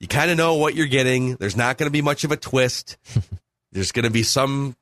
[0.00, 1.36] you kind of know what you're getting.
[1.36, 2.96] There's not going to be much of a twist.
[3.72, 4.76] There's going to be some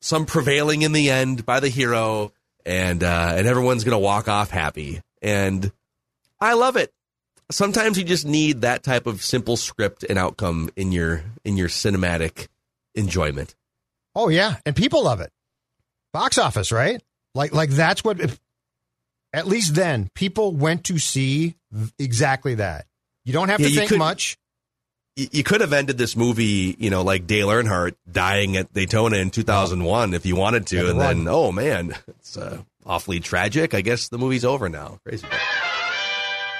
[0.00, 2.32] some prevailing in the end by the hero,
[2.64, 5.02] and uh, and everyone's going to walk off happy.
[5.20, 5.70] And
[6.40, 6.93] I love it.
[7.50, 11.68] Sometimes you just need that type of simple script and outcome in your in your
[11.68, 12.48] cinematic
[12.94, 13.54] enjoyment.
[14.14, 15.30] Oh yeah, and people love it.
[16.12, 17.02] Box office, right?
[17.34, 18.20] Like like that's what.
[18.20, 18.40] If,
[19.32, 21.56] at least then, people went to see
[21.98, 22.86] exactly that.
[23.24, 24.36] You don't have Yeah, to think could- much.
[25.16, 29.30] You could have ended this movie, you know, like Dale Earnhardt dying at Daytona in
[29.30, 33.74] 2001 if you wanted to, Yeah, and then oh man, it's uh, awfully tragic.
[33.74, 34.98] I guess the movie's over now.
[35.06, 35.24] Crazy.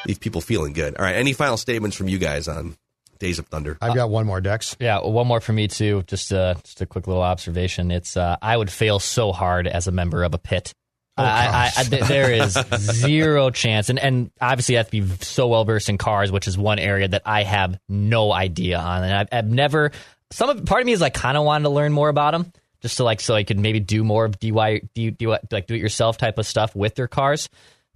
[0.07, 0.97] Leave people feeling good.
[0.97, 1.17] All right.
[1.17, 2.77] Any final statements from you guys on
[3.19, 3.79] Days of Thunder?
[3.81, 4.77] I've got one more, Dex.
[4.81, 6.05] Yeah, one more for me too.
[6.07, 7.91] Just uh, just a quick little observation.
[7.91, 10.75] It's uh, I would fail so hard as a member of a pit.
[11.17, 11.81] Oh, I, I.
[11.81, 15.89] I, there is zero chance, and and obviously I have to be so well versed
[15.89, 19.47] in cars, which is one area that I have no idea on, and I've, I've
[19.51, 19.93] never.
[20.33, 22.53] Some of part of me is like kind of wanted to learn more about them,
[22.83, 25.75] just to like so I could maybe do more of DIY, do, do like do
[25.75, 27.49] it yourself type of stuff with their cars.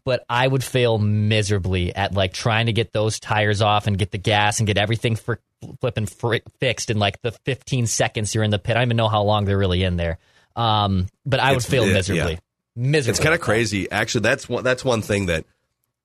[0.04, 4.10] But I would fail miserably at like trying to get those tires off and get
[4.10, 5.34] the gas and get everything fr-
[5.80, 8.76] flipping fr- fixed in like the 15 seconds you're in the pit.
[8.76, 10.18] I don't even know how long they're really in there.
[10.56, 12.32] Um, but I would It's- fail yeah, miserably.
[12.32, 12.38] yeah.
[12.76, 13.10] Miserably.
[13.10, 13.90] It's kind of crazy.
[13.90, 15.44] Actually, that's one, that's one thing that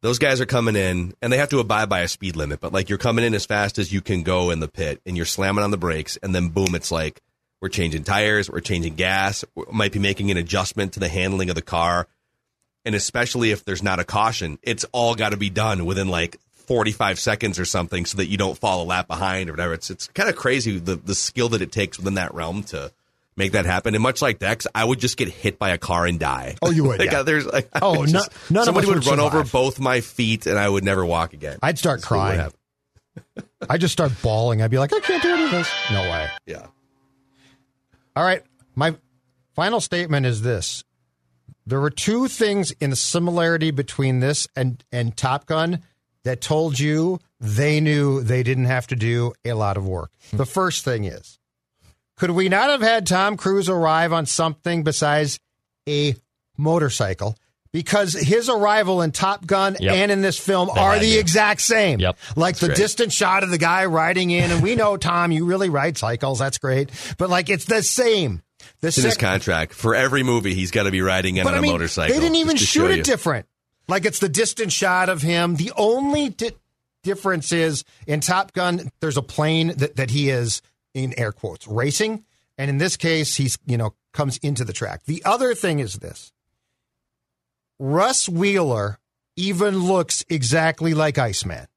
[0.01, 2.73] those guys are coming in and they have to abide by a speed limit, but
[2.73, 5.25] like you're coming in as fast as you can go in the pit and you're
[5.25, 7.21] slamming on the brakes and then boom, it's like
[7.61, 11.49] we're changing tires, we're changing gas, we might be making an adjustment to the handling
[11.49, 12.07] of the car.
[12.85, 16.37] And especially if there's not a caution, it's all got to be done within like
[16.67, 19.73] 45 seconds or something so that you don't fall a lap behind or whatever.
[19.73, 22.91] It's it's kind of crazy the the skill that it takes within that realm to
[23.35, 23.95] make that happen.
[23.95, 26.55] And much like Dex, I would just get hit by a car and die.
[26.61, 27.21] Oh, you would, like, yeah.
[27.21, 30.45] uh, there's like, Oh, no- just- none somebody would, would run over both my feet
[30.45, 31.57] and I would never walk again.
[31.63, 32.51] I'd start That's crying.
[33.69, 34.61] I'd just start bawling.
[34.61, 35.69] I'd be like, I can't do any of this.
[35.91, 36.27] No way.
[36.45, 36.65] Yeah.
[38.15, 38.43] All right.
[38.75, 38.95] My
[39.55, 40.83] final statement is this.
[41.65, 45.81] There were two things in the similarity between this and, and Top Gun
[46.23, 50.11] that told you they knew they didn't have to do a lot of work.
[50.31, 51.39] The first thing is,
[52.17, 55.39] could we not have had Tom Cruise arrive on something besides
[55.87, 56.15] a
[56.57, 57.35] motorcycle?
[57.71, 59.95] Because his arrival in Top Gun Yep.
[59.95, 61.99] and in this film They are the exact same.
[61.99, 62.17] Yep.
[62.35, 62.77] Like the great.
[62.77, 66.37] distant shot of the guy riding in, and we know Tom, you really ride cycles.
[66.37, 68.43] That's great, but like it's the same.
[68.81, 69.73] The It's in his contract.
[69.73, 72.13] For every movie, he's got to be riding in but on I mean, a motorcycle.
[72.15, 73.03] they didn't even just to show shoot it you.
[73.03, 73.45] different.
[73.87, 75.55] Like it's the distant shot of him.
[75.55, 76.51] The only di-
[77.03, 80.61] difference is in Top Gun, there's a plane that, that he is
[80.93, 82.23] in air quotes racing,
[82.57, 85.03] and in this case, he's you know comes into the track.
[85.05, 86.31] The other thing is this:
[87.79, 88.99] Russ Wheeler
[89.35, 91.67] even looks exactly like Iceman.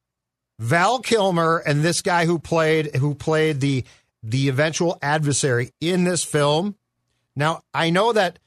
[0.58, 3.84] Val Kilmer and this guy who played who played the
[4.22, 6.76] the eventual adversary in this film.
[7.34, 8.38] Now I know that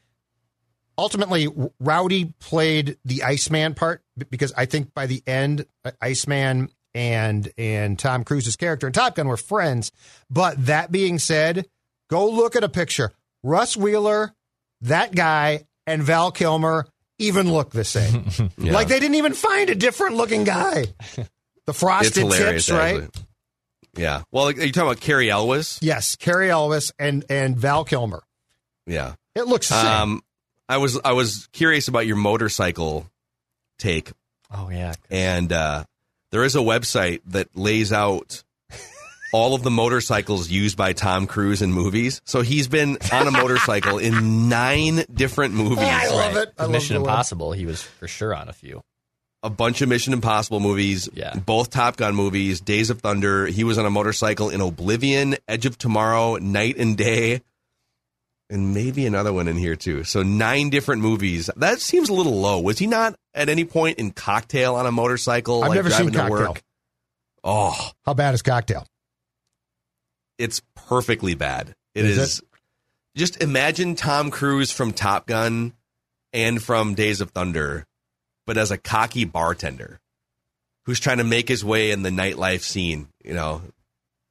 [0.97, 1.47] ultimately
[1.79, 7.97] Rowdy played the Iceman part because I think by the end uh, Iceman and and
[7.97, 9.91] Tom Cruise's character in Top Gun were friends.
[10.29, 11.67] But that being said,
[12.10, 13.12] go look at a picture.
[13.43, 14.34] Russ Wheeler,
[14.82, 18.25] that guy, and Val Kilmer even look the same.
[18.58, 18.73] Yeah.
[18.73, 20.86] Like they didn't even find a different looking guy.
[21.65, 23.08] The frosted tips, right?
[23.93, 24.04] Actually.
[24.04, 24.23] Yeah.
[24.32, 25.80] Well, like, are you talking about Cary Elwes?
[25.82, 28.23] Yes, Cary Elwes and and Val Kilmer.
[28.86, 29.15] Yeah.
[29.36, 29.75] It looks the.
[29.75, 30.21] Um,
[30.67, 33.10] I was I was curious about your motorcycle
[33.80, 34.12] take,
[34.54, 34.93] Oh yeah.
[35.10, 35.84] and uh,
[36.32, 38.43] there is a website that lays out
[39.34, 42.21] all of the motorcycles used by Tom Cruise in movies.
[42.25, 45.80] So he's been on a motorcycle in nine different movies.
[45.80, 46.54] I love it.
[46.58, 47.10] I love Mission the web.
[47.10, 47.52] Impossible.
[47.54, 48.82] He was for sure on a few.
[49.41, 51.34] A bunch of Mission Impossible movies, Yeah.
[51.36, 53.45] both Top Gun movies, Days of Thunder.
[53.47, 57.41] He was on a motorcycle in Oblivion, Edge of Tomorrow, Knight and Day,
[58.49, 60.04] and maybe another one in here too.
[60.04, 61.49] So nine different movies.
[61.56, 62.60] That seems a little low.
[62.60, 65.63] Was he not at any point in Cocktail on a motorcycle?
[65.63, 66.47] I've like never seen driving to Cocktail.
[66.54, 66.63] work?
[67.45, 68.86] Oh, How bad is Cocktail?
[70.38, 71.75] it's perfectly bad.
[71.95, 72.41] It Is is.
[73.15, 75.73] Just imagine Tom Cruise from Top Gun
[76.34, 77.86] and from Days of Thunder,
[78.49, 79.99] but as a cocky bartender
[80.88, 83.07] who's trying to make his way in the nightlife scene.
[83.23, 83.62] You know,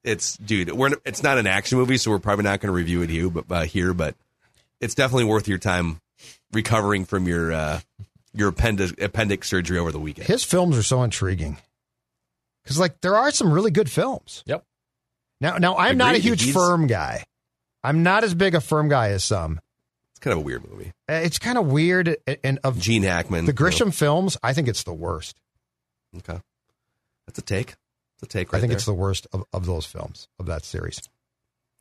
[0.02, 0.72] it's dude.
[0.72, 3.31] We're it's not an action movie, so we're probably not going to review it here,
[3.31, 4.16] but uh, here, but
[4.81, 6.00] it's definitely worth your time
[6.52, 7.78] recovering from your uh,
[8.35, 10.26] your appendix appendix surgery over the weekend.
[10.26, 11.59] His films are so intriguing
[12.64, 14.42] because, like, there are some really good films.
[14.46, 14.64] Yep.
[15.40, 17.22] Now, now I'm not a huge He's- firm guy.
[17.85, 19.61] I'm not as big a firm guy as some.
[20.18, 20.92] It's kind of a weird movie.
[21.09, 24.83] Uh, It's kind of weird, and of Gene Hackman, the Grisham films, I think it's
[24.83, 25.38] the worst.
[26.16, 26.40] Okay,
[27.26, 27.76] that's a take.
[28.14, 28.52] It's a take.
[28.52, 28.76] Right I think there.
[28.78, 31.00] it's the worst of, of those films of that series.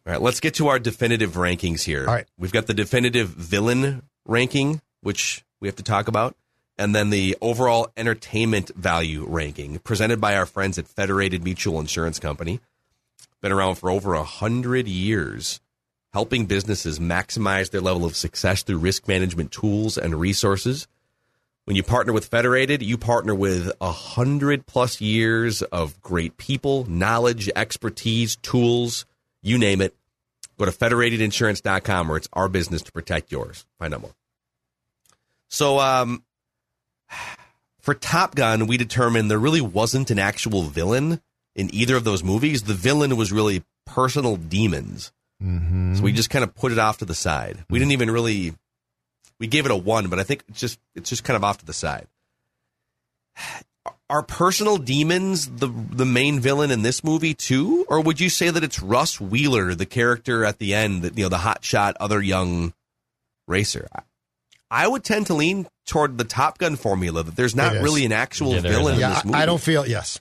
[0.05, 2.05] All right, let's get to our definitive rankings here.
[2.07, 2.27] All right.
[2.37, 6.35] We've got the definitive villain ranking, which we have to talk about.
[6.77, 12.19] and then the overall entertainment value ranking presented by our friends at Federated Mutual Insurance
[12.19, 12.59] Company.
[13.41, 15.59] Been around for over a hundred years,
[16.17, 20.87] helping businesses maximize their level of success through risk management tools and resources.
[21.65, 26.89] When you partner with Federated, you partner with a hundred plus years of great people,
[26.89, 29.05] knowledge, expertise, tools,
[29.43, 29.93] you name it.
[30.57, 33.67] Go to federatedinsurance.com where it's our business to protect yours.
[33.77, 34.15] Find out more.
[35.49, 36.23] So, um,
[37.79, 41.21] for Top Gun, we determined there really wasn't an actual villain
[41.55, 42.63] in either of those movies.
[42.63, 45.11] The villain was really personal demons.
[45.43, 45.95] Mm-hmm.
[45.95, 47.63] So we just kind of put it off to the side.
[47.69, 48.53] We didn't even really
[49.39, 51.59] we gave it a one, but I think it's just it's just kind of off
[51.59, 52.07] to the side.
[54.09, 58.49] Are personal demons the the main villain in this movie too, or would you say
[58.49, 62.21] that it's Russ Wheeler, the character at the end, that you know the hotshot other
[62.21, 62.73] young
[63.47, 63.87] racer?
[64.71, 68.11] I would tend to lean toward the Top Gun formula that there's not really an
[68.11, 69.37] actual Yeah, there villain in Yeah, this movie.
[69.37, 70.19] I, I don't feel yes.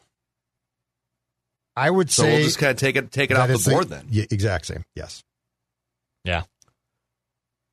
[1.76, 3.88] I would So say we'll just kind of take it take it off the board
[3.88, 4.06] then.
[4.10, 4.84] Yeah, exact same.
[4.94, 5.22] Yes.
[6.24, 6.42] Yeah.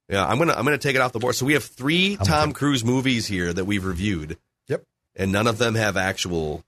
[0.09, 1.35] Yeah, I'm gonna I'm gonna take it off the board.
[1.35, 2.53] So we have 3 I'm Tom okay.
[2.59, 4.37] Cruise movies here that we've reviewed.
[4.67, 4.83] Yep.
[5.15, 6.63] and none of them have actual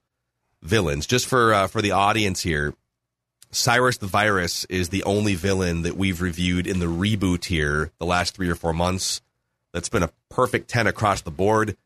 [0.62, 1.06] villains.
[1.06, 2.74] Just for uh, for the audience here,
[3.50, 8.06] Cyrus the Virus is the only villain that we've reviewed in the reboot here the
[8.06, 9.20] last three or four months.
[9.74, 11.76] That's been a perfect ten across the board.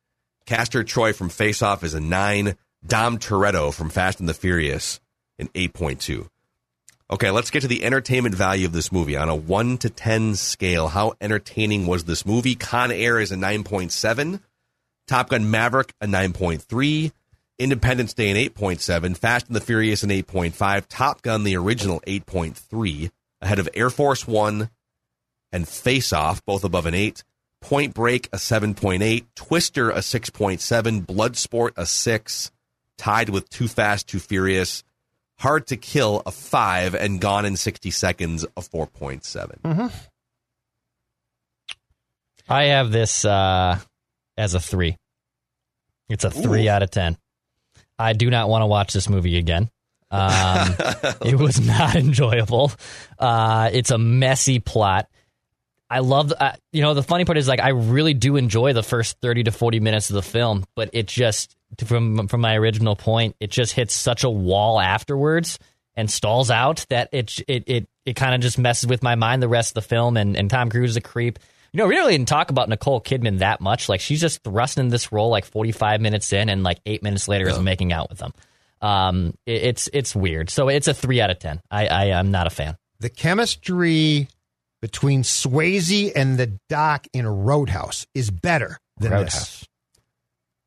[0.46, 2.56] Castor Troy from Face Off is a nine.
[2.86, 5.00] Dom Toretto from Fast and the Furious
[5.40, 6.28] an eight point two.
[7.10, 10.36] Okay, let's get to the entertainment value of this movie on a one to ten
[10.36, 10.88] scale.
[10.88, 12.54] How entertaining was this movie?
[12.54, 14.40] Con Air is a nine point seven.
[15.10, 17.10] Top Gun Maverick, a 9.3.
[17.58, 19.16] Independence Day, an 8.7.
[19.16, 20.84] Fast and the Furious, an 8.5.
[20.88, 23.10] Top Gun, the original, 8.3.
[23.42, 24.70] Ahead of Air Force One
[25.50, 27.24] and Face Off, both above an 8.
[27.60, 29.24] Point Break, a 7.8.
[29.34, 31.04] Twister, a 6.7.
[31.04, 32.52] Bloodsport, a 6.
[32.96, 34.84] Tied with Too Fast, Too Furious.
[35.40, 36.94] Hard to Kill, a 5.
[36.94, 39.90] And Gone in 60 Seconds, a 4.7.
[42.50, 43.78] I have this uh,
[44.36, 44.96] as a three.
[46.08, 46.70] It's a three Ooh.
[46.70, 47.16] out of ten.
[47.96, 49.70] I do not want to watch this movie again.
[50.10, 50.74] Um,
[51.24, 52.72] it was not enjoyable.
[53.18, 55.08] Uh, it's a messy plot.
[55.88, 58.82] I love, uh, you know, the funny part is like I really do enjoy the
[58.82, 62.96] first thirty to forty minutes of the film, but it just from from my original
[62.96, 65.58] point, it just hits such a wall afterwards
[65.94, 69.42] and stalls out that it it it, it kind of just messes with my mind
[69.42, 70.16] the rest of the film.
[70.16, 71.38] And and Tom Cruise is a creep.
[71.72, 73.88] You know, we really didn't talk about Nicole Kidman that much.
[73.88, 77.28] Like she's just thrusting this role like forty five minutes in, and like eight minutes
[77.28, 78.32] later is making out with them.
[78.82, 80.50] Um, it, it's it's weird.
[80.50, 81.60] So it's a three out of ten.
[81.70, 82.76] I I am not a fan.
[82.98, 84.28] The chemistry
[84.82, 89.60] between Swayze and the doc in Roadhouse is better than Roadhouse.
[89.60, 89.68] this.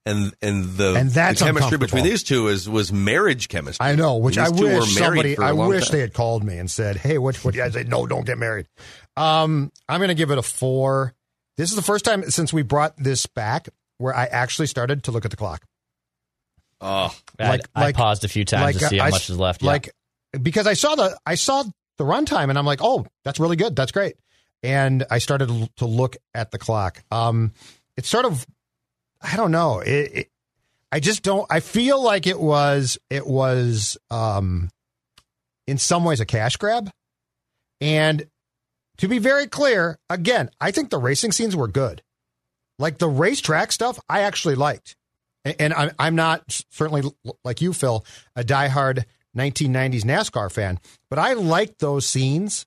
[0.06, 3.86] And and the, And that's the chemistry between these two is was marriage chemistry.
[3.86, 5.92] I know, which These I wish somebody, for a I long wish time.
[5.94, 7.58] they had called me and said, "Hey, what?" What?
[7.58, 8.68] I said, "No, don't get married."
[9.16, 11.13] Um, I'm going to give it a four.
[11.56, 15.12] This is the first time since we brought this back where I actually started to
[15.12, 15.63] look at the clock.
[16.82, 19.62] Oh, I, Like- I paused a few times to see how I- much is left.
[19.62, 19.68] Yeah.
[19.68, 19.92] Like
[20.42, 21.63] because I saw the I saw
[21.98, 23.76] the runtime and I'm like, oh, that's really good.
[23.76, 24.16] That's great.
[24.63, 27.04] And I started to- to look at the clock.
[27.12, 27.54] Um,
[27.96, 28.46] it's sort of,
[29.23, 29.79] I don't know.
[29.79, 30.29] It, it,
[30.91, 31.47] I just don't.
[31.49, 34.69] I feel like it was it was um,
[35.65, 36.91] in some ways a cash grab.
[37.81, 38.25] And
[38.97, 42.01] to be very clear, again, I think the racing scenes were good.
[42.79, 44.95] Like the racetrack stuff, I actually liked.
[45.45, 47.03] And- And I'm, I'm not certainly
[47.43, 48.05] like you, Phil,
[48.36, 49.03] a diehard
[49.36, 52.65] 1990s NASCAR fan, but I liked those scenes.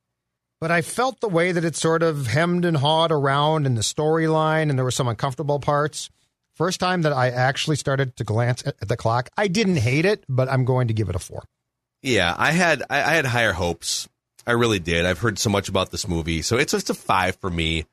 [0.60, 3.82] But I felt the way that it sort of hemmed and hawed around in the
[3.82, 6.08] storyline, and there were some uncomfortable parts.
[6.56, 10.24] First time that I actually started to glance at, the clock, I didn't hate it,
[10.28, 11.44] but I'm going to give it a four.
[12.02, 12.34] yeah.
[12.36, 14.08] I had I, I had higher hopes.
[14.46, 15.04] I really did.
[15.06, 17.84] I've heard so much about this movie, so it's just a five for me.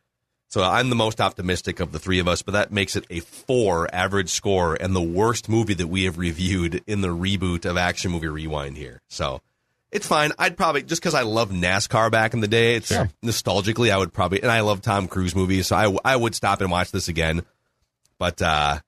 [0.49, 3.19] So I'm the most optimistic of the three of us, but that makes it a
[3.21, 7.75] four average score and the worst movie that we have reviewed in the reboot of
[7.75, 9.01] Action Movie Rewind here.
[9.09, 9.41] So
[9.91, 10.31] it's fine.
[10.37, 12.75] I'd probably just because I love NASCAR back in the day.
[12.75, 13.09] It's Sure.
[13.25, 16.61] nostalgically, I would probably, and I love Tom Cruise movies, so I I would stop
[16.61, 17.41] and watch this again.
[18.23, 18.79] But uh,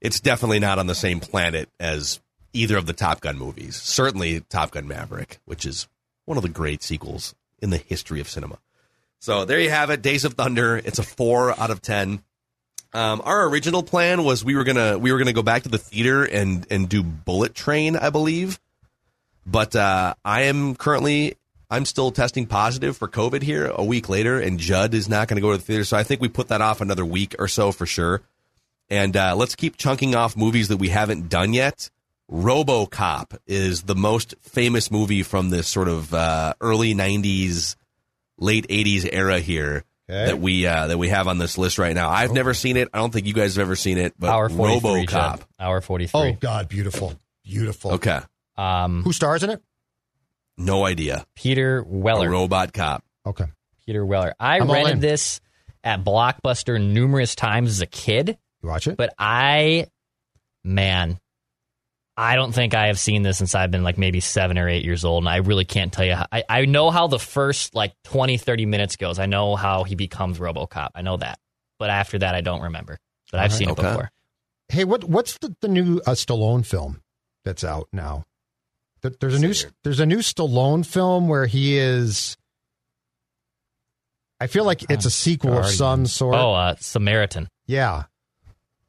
[0.00, 2.20] it's definitely not on the same planet as
[2.54, 3.76] either of the Top Gun movies.
[3.76, 5.86] Certainly Top Gun Maverick, which is
[6.24, 8.56] one of the great sequels in the history of cinema.
[9.18, 10.78] So there you have it, Days of Thunder.
[10.78, 12.22] It's a four out of ten.
[12.94, 15.76] Um, our original plan was we were gonna we were gonna go back to the
[15.76, 18.58] theater and and do Bullet Train, I believe.
[19.44, 21.36] But uh, I am currently
[21.68, 25.36] I'm still testing positive for COVID here a week later, and Judd is not going
[25.36, 25.84] to go to the theater.
[25.84, 28.22] So I think we put that off another week or so for sure.
[28.90, 31.90] And uh, let's keep chunking off movies that we haven't done yet.
[32.30, 37.76] RoboCop is the most famous movie from this sort of uh, early '90s,
[38.38, 40.24] late '80s era here Okay.
[40.26, 42.08] that we uh, that we have on this list right now.
[42.08, 42.88] I've never seen it.
[42.94, 44.14] I don't think you guys have ever seen it.
[44.18, 44.90] But Hour 43.
[45.06, 45.06] RoboCop.
[45.08, 45.44] Judd.
[45.60, 46.20] Hour 43.
[46.20, 47.14] Oh God, beautiful,
[47.44, 47.92] beautiful.
[47.92, 48.20] Okay,
[48.56, 49.62] Um, Who stars in it?
[50.56, 51.26] no idea.
[51.34, 52.30] Peter A Weller.
[52.30, 53.04] robot cop.
[53.26, 53.44] Okay.
[53.84, 54.34] Peter Weller.
[54.40, 55.40] I I'm rented this
[55.84, 58.96] at Blockbuster numerous times as a kid, You watch it?
[58.96, 59.86] but I,
[60.64, 61.18] man,
[62.16, 64.84] I don't think I have seen this since I've been like maybe seven or eight
[64.84, 65.22] years old.
[65.22, 66.14] And I really can't tell you.
[66.16, 69.18] How, I, I know how the first like 20, 30 minutes goes.
[69.20, 70.90] I know how he becomes Robocop.
[70.96, 71.38] I know that.
[71.78, 72.98] But after that, I don't remember.
[73.30, 73.58] But I've All right.
[73.58, 74.10] seen it before.
[74.68, 77.00] Hey, what what's the, the new uh, Stallone film
[77.44, 78.24] that's out now?
[79.02, 79.54] There- There's a new
[79.84, 82.36] there's a new Stallone film where he is.
[84.40, 86.34] I feel like it's a sequel of some sort.
[86.36, 87.48] Oh, uh, Samaritan.
[87.66, 88.04] Yeah.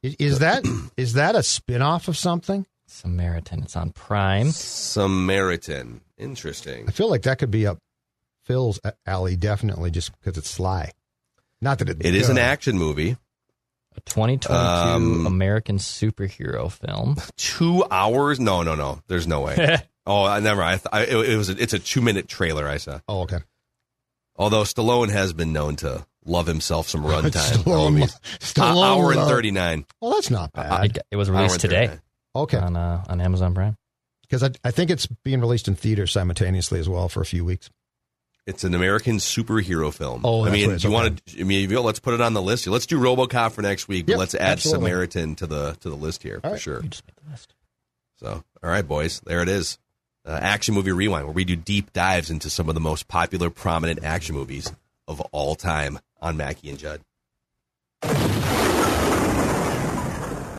[0.04, 0.64] I- Is that
[0.96, 2.66] is that a spin-off of something?
[2.86, 3.62] Samaritan.
[3.62, 4.50] It's on Prime.
[4.50, 6.00] Samaritan.
[6.18, 6.86] Interesting.
[6.88, 7.78] I feel like that could be up
[8.44, 10.90] Phil's alley definitely just because it's sly.
[11.60, 13.16] Not that it It is an action movie.
[13.96, 17.16] A 2022 Um, American superhero film.
[17.36, 18.38] Two hours?
[18.40, 19.00] No, no, no.
[19.08, 19.78] There's no way.
[20.06, 20.62] oh, I never.
[20.62, 21.48] I, th- I it, it was.
[21.50, 22.66] A, it's a two minute trailer.
[22.68, 23.00] I saw.
[23.08, 23.38] Oh, okay.
[24.36, 27.30] Although Stallone has been known to love himself some runtime.
[27.62, 28.18] Stallone, movies.
[28.40, 29.84] Stallone, hour and uh, thirty nine.
[30.00, 30.84] Well, that's not bad.
[30.96, 31.98] it, it was released today
[32.34, 33.76] okay, on uh, on Amazon Prime.
[34.22, 37.44] because I, I think it's being released in theaters simultaneously as well for a few
[37.44, 37.70] weeks.
[38.46, 40.22] It's an American superhero film.
[40.24, 40.82] Oh, I mean, what it is.
[40.82, 41.04] do you Okay.
[41.04, 41.40] want to?
[41.40, 42.66] I mean, if you- let's put it on the list.
[42.66, 44.06] Let's do RoboCop for next week.
[44.06, 44.86] but Yep, let's add absolutely.
[44.88, 46.60] Samaritan to the to the list here for All right.
[46.60, 46.80] sure.
[46.82, 47.54] Just made the list.
[48.18, 49.78] So, all right, boys, there it is.
[50.26, 53.48] Uh, action movie rewind, where we do deep dives into some of the most popular,
[53.50, 54.70] prominent action movies
[55.08, 57.00] of all time on Mackey and Judd.